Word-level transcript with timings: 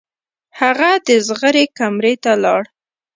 هغه 0.59 0.91
د 1.07 1.09
زغرې 1.27 1.65
کمرې 1.77 2.13
ته 2.23 2.31
لاړ. 2.43 2.63